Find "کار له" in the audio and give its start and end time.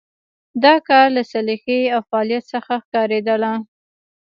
0.87-1.23